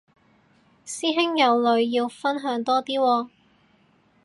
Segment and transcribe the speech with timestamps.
[0.83, 3.29] 師兄有女要分享多啲喎